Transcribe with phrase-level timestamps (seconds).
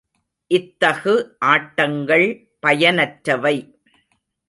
[0.51, 1.13] இத்தகு
[1.45, 2.27] ஆட்டங்கள்
[2.67, 3.55] பயனற்றவை.